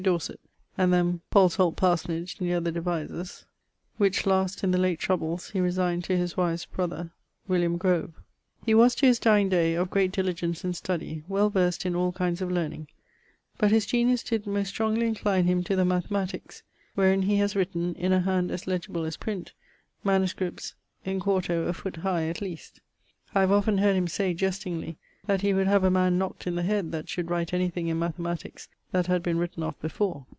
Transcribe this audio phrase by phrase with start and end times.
[0.01, 0.39] Dorset,
[0.79, 3.45] and then Paulsholt parsonage, neer the Devises,
[3.97, 7.11] which last in the late troubles he resigned to his wive's brother
[7.47, 8.13] Grove.
[8.65, 12.11] He was to his dyeing day of great diligence in study, well versed in all
[12.11, 12.87] kinds of learning,
[13.59, 16.63] but his genius did most strongly encline him to the mathematiques,
[16.97, 19.53] wherin he has written (in a hand as legible as print)
[20.03, 20.73] MSS.
[21.05, 22.81] in 4to a foot high at least.
[23.35, 24.97] I have often heard him say (jestingly)
[25.27, 27.87] that he would have a man knockt in the head that should write any thing
[27.87, 30.25] in mathematiques that had been written of before.